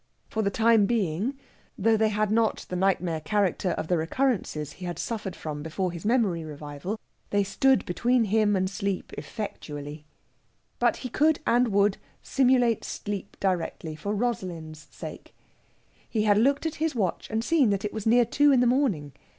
[0.31, 1.37] For the time being,
[1.77, 5.91] though they had not the nightmare character of the recurrences he had suffered from before
[5.91, 10.05] his memory revival, they stood between him and sleep effectually.
[10.79, 15.35] But he could and would simulate sleep directly, for Rosalind's sake.
[16.09, 18.65] He had looked at his watch and seen that it was near two in the
[18.65, 19.11] morning.